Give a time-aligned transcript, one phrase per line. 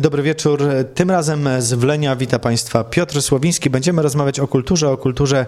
[0.00, 0.62] Dobry wieczór.
[0.94, 3.70] Tym razem z Wlenia wita Państwa Piotr Słowiński.
[3.70, 5.46] Będziemy rozmawiać o kulturze, o kulturze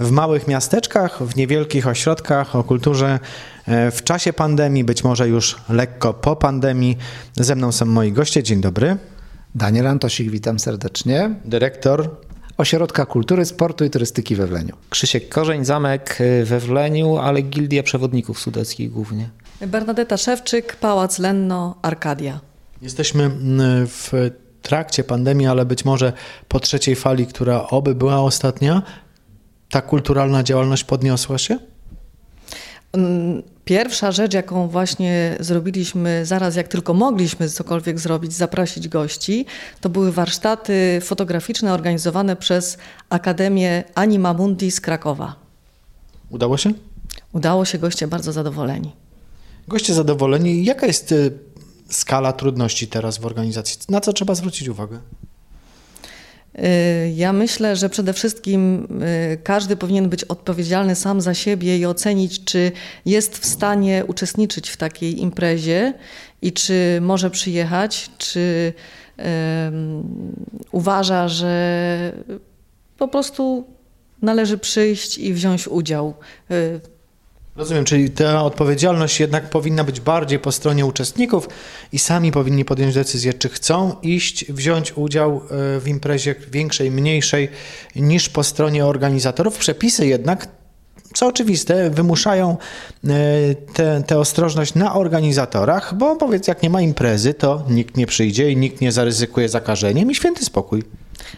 [0.00, 3.18] w małych miasteczkach, w niewielkich ośrodkach, o kulturze
[3.66, 6.98] e, w czasie pandemii, być może już lekko po pandemii.
[7.34, 8.42] Ze mną są moi goście.
[8.42, 8.96] Dzień dobry.
[9.54, 11.30] Daniel Antosik, witam serdecznie.
[11.44, 12.10] Dyrektor
[12.58, 14.76] Ośrodka Kultury, Sportu i Turystyki we Wleniu.
[14.90, 19.30] Krzysiek Korzeń, zamek y, we Wleniu, ale Gildia Przewodników Sudeckich głównie.
[19.66, 22.47] Bernadetta Szewczyk, Pałac Lenno, Arkadia.
[22.82, 24.12] Jesteśmy mm, w
[24.62, 26.12] trakcie pandemii, ale być może
[26.48, 28.82] po trzeciej fali, która oby była ostatnia,
[29.70, 31.58] ta kulturalna działalność podniosła się?
[32.92, 39.46] Mm, pierwsza rzecz, jaką właśnie zrobiliśmy zaraz, jak tylko mogliśmy cokolwiek zrobić, zaprosić gości,
[39.80, 42.78] to były warsztaty fotograficzne organizowane przez
[43.10, 45.34] Akademię Anima Mundi z Krakowa.
[46.30, 46.72] Udało się?
[47.32, 48.92] Udało się, goście bardzo zadowoleni.
[49.68, 50.64] Goście zadowoleni.
[50.64, 51.32] Jaka jest y,
[51.90, 53.78] skala trudności teraz w organizacji?
[53.88, 55.00] Na co trzeba zwrócić uwagę?
[56.58, 58.88] Y, ja myślę, że przede wszystkim
[59.32, 62.72] y, każdy powinien być odpowiedzialny sam za siebie i ocenić, czy
[63.06, 65.94] jest w stanie uczestniczyć w takiej imprezie
[66.42, 68.72] i czy może przyjechać, czy
[69.18, 70.34] um,
[70.72, 72.12] uważa, że
[72.98, 73.66] po prostu
[74.22, 76.14] należy przyjść i wziąć udział.
[77.58, 81.48] Rozumiem, czyli ta odpowiedzialność jednak powinna być bardziej po stronie uczestników
[81.92, 85.40] i sami powinni podjąć decyzję, czy chcą iść, wziąć udział e,
[85.80, 87.48] w imprezie większej, mniejszej,
[87.96, 89.58] niż po stronie organizatorów.
[89.58, 90.48] Przepisy jednak,
[91.14, 92.56] co oczywiste, wymuszają
[93.04, 98.50] e, tę ostrożność na organizatorach, bo powiedz, jak nie ma imprezy, to nikt nie przyjdzie
[98.50, 100.82] i nikt nie zaryzykuje zakażeniem i święty spokój.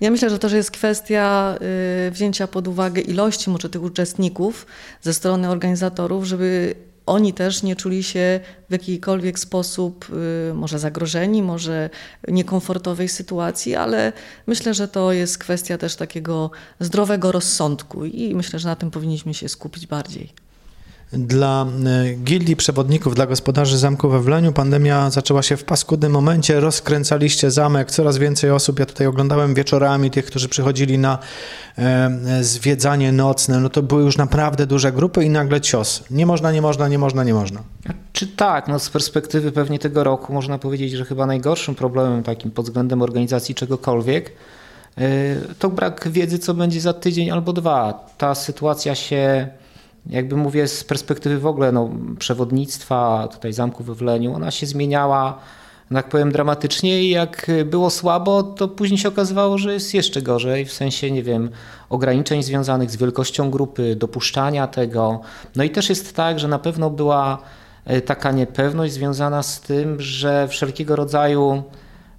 [0.00, 1.54] Ja myślę, że to że jest kwestia
[2.08, 4.66] y, wzięcia pod uwagę ilości może tych uczestników
[5.02, 6.74] ze strony organizatorów, żeby
[7.06, 10.06] oni też nie czuli się w jakikolwiek sposób
[10.50, 11.90] y, może zagrożeni, może
[12.28, 14.12] niekomfortowej sytuacji, ale
[14.46, 19.34] myślę, że to jest kwestia też takiego zdrowego rozsądku i myślę, że na tym powinniśmy
[19.34, 20.32] się skupić bardziej.
[21.12, 26.60] Dla e, gildii przewodników, dla gospodarzy zamku we Wleniu pandemia zaczęła się w paskudnym momencie,
[26.60, 31.18] rozkręcaliście zamek, coraz więcej osób, ja tutaj oglądałem wieczorami tych, którzy przychodzili na
[31.78, 32.10] e,
[32.40, 36.04] zwiedzanie nocne, no to były już naprawdę duże grupy i nagle cios.
[36.10, 37.60] Nie można, nie można, nie można, nie można.
[38.12, 42.50] Czy tak, no z perspektywy pewnie tego roku można powiedzieć, że chyba najgorszym problemem takim
[42.50, 44.32] pod względem organizacji czegokolwiek
[44.98, 45.02] e,
[45.58, 48.06] to brak wiedzy, co będzie za tydzień albo dwa.
[48.18, 49.48] Ta sytuacja się
[50.06, 55.38] jakby mówię z perspektywy w ogóle no, przewodnictwa tutaj zamku we Wleniu, ona się zmieniała,
[55.92, 60.64] tak powiem, dramatycznie i jak było słabo, to później się okazywało, że jest jeszcze gorzej,
[60.64, 61.50] w sensie, nie wiem,
[61.90, 65.20] ograniczeń związanych z wielkością grupy, dopuszczania tego.
[65.56, 67.38] No i też jest tak, że na pewno była
[67.84, 71.62] e, taka niepewność związana z tym, że wszelkiego rodzaju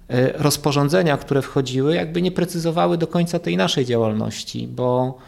[0.08, 5.18] e, rozporządzenia, które wchodziły, jakby nie precyzowały do końca tej naszej działalności, bo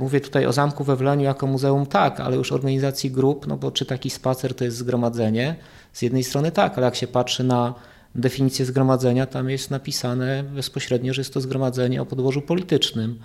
[0.00, 3.70] mówię tutaj o zamku we Wleniu jako muzeum, tak, ale już organizacji grup, no bo
[3.70, 5.56] czy taki spacer to jest zgromadzenie?
[5.92, 7.74] Z jednej strony tak, ale jak się patrzy na
[8.14, 13.18] definicję zgromadzenia, tam jest napisane bezpośrednio, że jest to zgromadzenie o podłożu politycznym.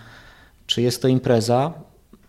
[0.67, 1.73] Czy jest to impreza?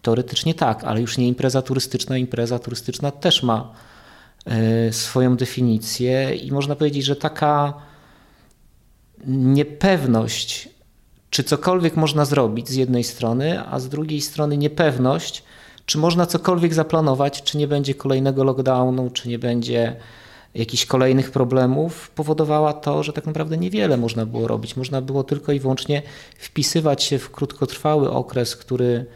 [0.03, 2.16] Teoretycznie tak, ale już nie impreza turystyczna.
[2.16, 3.72] Impreza turystyczna też ma
[4.47, 7.75] e, swoją definicję i można powiedzieć, że taka
[9.27, 10.69] niepewność
[11.32, 15.43] czy cokolwiek można zrobić z jednej strony, a z drugiej strony niepewność,
[15.87, 19.97] czy można cokolwiek zaplanować, czy nie będzie kolejnego lockdownu, czy nie będzie
[20.54, 24.76] jakichś kolejnych problemów, powodowała to, że tak naprawdę niewiele można było robić.
[24.76, 26.03] Można było tylko i wyłącznie
[26.38, 29.06] wpisywać się w krótkotrwały okres, który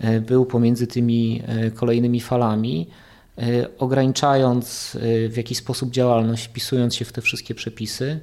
[0.00, 2.86] e, był pomiędzy tymi e, kolejnymi falami,
[3.38, 3.42] e,
[3.78, 4.96] ograniczając
[5.28, 8.20] w jakiś sposób działalność, wpisując się w te wszystkie przepisy.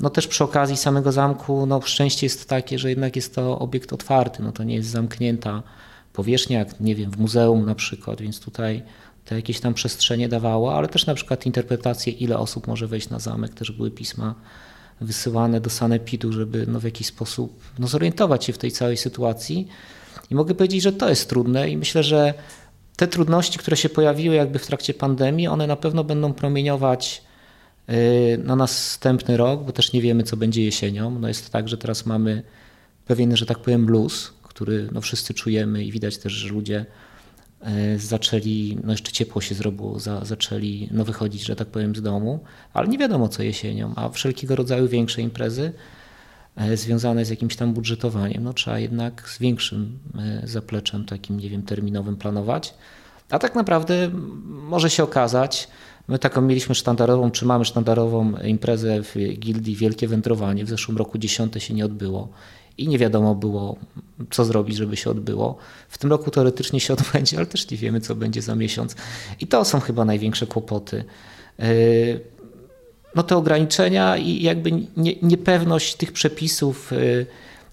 [0.00, 3.92] No też przy okazji samego zamku, no szczęście jest takie, że jednak jest to obiekt
[3.92, 5.62] otwarty, no to nie jest zamknięta
[6.12, 8.82] powierzchnia, jak nie wiem, w muzeum na przykład, więc tutaj
[9.24, 13.18] te jakieś tam przestrzenie dawało, ale też na przykład interpretacje, ile osób może wejść na
[13.18, 14.34] zamek, też były pisma
[15.00, 19.68] wysyłane do sanepidu, żeby no w jakiś sposób no zorientować się w tej całej sytuacji.
[20.30, 22.34] I mogę powiedzieć, że to jest trudne i myślę, że
[22.96, 27.22] te trudności, które się pojawiły jakby w trakcie pandemii, one na pewno będą promieniować
[28.38, 31.18] na następny rok, bo też nie wiemy, co będzie jesienią.
[31.18, 32.42] No jest tak, że teraz mamy
[33.06, 36.86] pewien, że tak powiem, blues, który no wszyscy czujemy i widać też, że ludzie
[37.94, 42.02] y, zaczęli, no jeszcze ciepło się zrobiło, za, zaczęli no wychodzić, że tak powiem, z
[42.02, 42.40] domu,
[42.72, 45.72] ale nie wiadomo co jesienią, a wszelkiego rodzaju większe imprezy
[46.72, 49.98] y, związane z jakimś tam budżetowaniem, no trzeba jednak z większym
[50.44, 52.74] zapleczem takim, nie wiem, terminowym planować.
[53.30, 54.10] A tak naprawdę
[54.46, 55.68] może się okazać,
[56.10, 60.64] My taką mieliśmy sztandarową, czy mamy sztandarową imprezę w gildii Wielkie Wędrowanie.
[60.64, 62.28] W zeszłym roku dziesiąte się nie odbyło
[62.78, 63.76] i nie wiadomo było,
[64.30, 65.56] co zrobić, żeby się odbyło.
[65.88, 68.96] W tym roku teoretycznie się odbędzie, ale też nie wiemy, co będzie za miesiąc.
[69.40, 71.04] I to są chyba największe kłopoty.
[71.58, 72.20] Yy,
[73.14, 77.26] no te ograniczenia i jakby nie, niepewność tych przepisów, yy,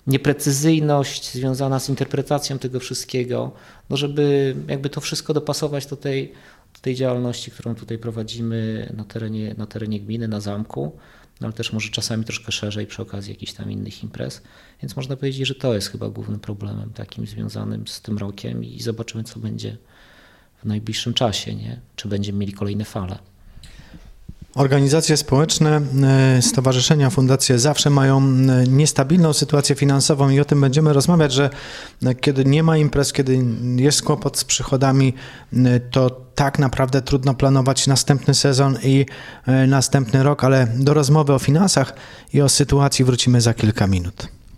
[0.07, 3.51] nieprecyzyjność związana z interpretacją tego wszystkiego,
[3.89, 6.33] no żeby jakby to wszystko dopasować do tej,
[6.81, 10.97] tej działalności, którą tutaj prowadzimy na terenie, na terenie gminy, na zamku,
[11.41, 14.41] no ale też może czasami troszkę szerzej przy okazji jakichś tam innych imprez.
[14.81, 18.81] Więc można powiedzieć, że to jest chyba głównym problemem takim związanym z tym rokiem i
[18.81, 19.77] zobaczymy, co będzie
[20.63, 21.81] w najbliższym czasie, nie?
[21.95, 23.19] czy będziemy mieli kolejne fale.
[24.57, 25.81] Organizacje społeczne,
[26.37, 28.23] e, stowarzyszenia, fundacje zawsze mają e,
[28.67, 31.49] niestabilną sytuację finansową i o tym będziemy rozmawiać, że
[32.05, 33.45] e, kiedy nie ma imprez, kiedy
[33.75, 35.13] jest kłopot z przychodami,
[35.91, 39.05] to tak naprawdę trudno planować następny sezon i
[39.67, 41.93] następny rok, ale do rozmowy o finansach
[42.33, 44.36] i o sytuacji wrócimy za kilka minut.